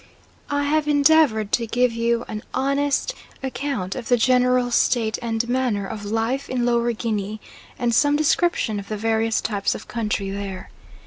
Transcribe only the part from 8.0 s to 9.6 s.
description of the various